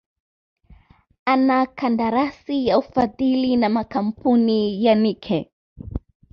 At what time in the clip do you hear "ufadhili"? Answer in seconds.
2.79-3.55